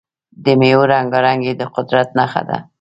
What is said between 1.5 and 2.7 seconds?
د قدرت نښه ده.